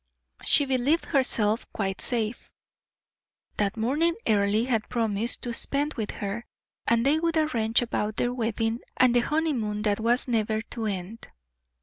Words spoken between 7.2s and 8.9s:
arrange about their wedding